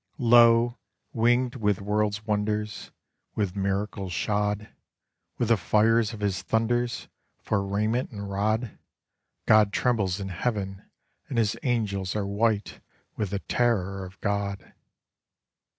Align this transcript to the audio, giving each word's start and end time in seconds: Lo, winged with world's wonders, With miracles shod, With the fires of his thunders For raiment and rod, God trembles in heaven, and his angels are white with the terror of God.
Lo, 0.17 0.79
winged 1.13 1.57
with 1.57 1.79
world's 1.79 2.25
wonders, 2.25 2.89
With 3.35 3.55
miracles 3.55 4.11
shod, 4.11 4.73
With 5.37 5.49
the 5.49 5.57
fires 5.57 6.11
of 6.11 6.21
his 6.21 6.41
thunders 6.41 7.07
For 7.37 7.63
raiment 7.63 8.09
and 8.09 8.27
rod, 8.27 8.79
God 9.45 9.71
trembles 9.71 10.19
in 10.19 10.29
heaven, 10.29 10.89
and 11.29 11.37
his 11.37 11.55
angels 11.61 12.15
are 12.15 12.25
white 12.25 12.79
with 13.15 13.29
the 13.29 13.41
terror 13.41 14.03
of 14.03 14.19
God. 14.21 14.73